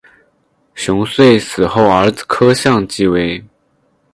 [0.73, 3.45] 熊遂死后儿子柯相继位。